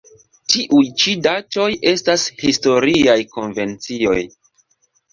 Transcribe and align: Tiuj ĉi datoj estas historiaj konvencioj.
Tiuj 0.53 0.79
ĉi 1.03 1.13
datoj 1.27 1.67
estas 1.93 2.25
historiaj 2.41 3.21
konvencioj. 3.39 4.21